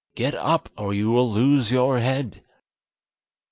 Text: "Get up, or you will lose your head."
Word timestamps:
"Get 0.15 0.33
up, 0.33 0.67
or 0.75 0.95
you 0.95 1.11
will 1.11 1.29
lose 1.31 1.69
your 1.69 1.99
head." 1.99 2.41